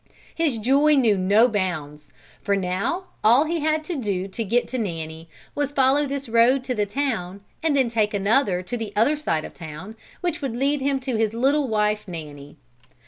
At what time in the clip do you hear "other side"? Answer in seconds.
8.95-9.45